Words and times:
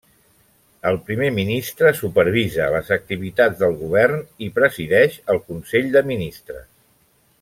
El 0.91 0.95
Primer 1.09 1.27
ministre 1.35 1.91
supervisa 1.99 2.69
les 2.77 2.89
activitats 2.97 3.61
del 3.61 3.77
govern 3.83 4.25
i 4.47 4.49
presideix 4.57 5.21
el 5.35 5.43
Consell 5.51 5.93
de 5.99 6.03
Ministres. 6.15 6.67